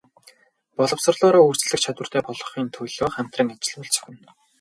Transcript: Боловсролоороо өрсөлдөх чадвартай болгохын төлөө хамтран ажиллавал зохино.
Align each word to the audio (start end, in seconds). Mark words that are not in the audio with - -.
Боловсролоороо 0.77 1.47
өрсөлдөх 1.49 1.79
чадвартай 1.85 2.21
болгохын 2.25 2.67
төлөө 2.75 3.09
хамтран 3.15 3.47
ажиллавал 3.53 3.93
зохино. 3.95 4.29